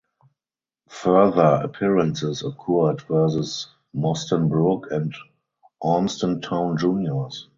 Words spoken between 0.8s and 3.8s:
Further appearances occurred versus